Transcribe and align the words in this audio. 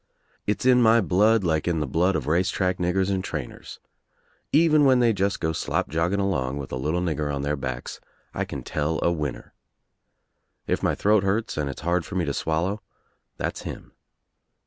It's 0.47 0.65
in 0.65 0.81
my 0.81 0.99
blood 0.99 1.43
like 1.43 1.67
in 1.67 1.79
the 1.79 1.85
blood 1.85 2.15
of 2.15 2.25
race 2.25 2.49
track 2.49 2.79
niggers 2.79 3.11
and 3.11 3.23
trainers. 3.23 3.79
Even 4.51 4.83
when 4.83 4.97
they 4.97 5.13
just 5.13 5.39
go 5.39 5.51
slop 5.53 5.89
jogging 5.89 6.19
along 6.19 6.57
with 6.57 6.71
a 6.71 6.75
little 6.75 7.01
nigger 7.01 7.31
on 7.31 7.43
their 7.43 7.55
backs 7.55 7.99
I 8.33 8.43
can 8.45 8.63
tell 8.63 8.99
a 9.03 9.11
winner. 9.11 9.53
If 10.65 10.81
my 10.81 10.95
throat 10.95 11.21
hurts 11.21 11.55
and 11.55 11.69
It's 11.69 11.81
hard 11.81 12.03
for 12.03 12.15
me 12.15 12.25
to 12.25 12.33
swallow, 12.33 12.81
that's 13.37 13.61
him. 13.61 13.91